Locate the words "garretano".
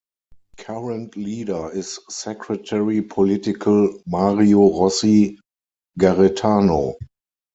5.99-6.95